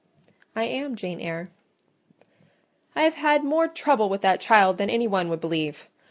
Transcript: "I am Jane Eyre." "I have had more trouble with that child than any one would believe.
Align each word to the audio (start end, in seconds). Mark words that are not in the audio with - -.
"I 0.55 0.63
am 0.63 0.95
Jane 0.95 1.19
Eyre." 1.21 1.51
"I 2.95 3.03
have 3.03 3.13
had 3.13 3.43
more 3.43 3.67
trouble 3.67 4.09
with 4.09 4.21
that 4.21 4.41
child 4.41 4.79
than 4.79 4.89
any 4.89 5.07
one 5.07 5.29
would 5.29 5.41
believe. 5.41 5.87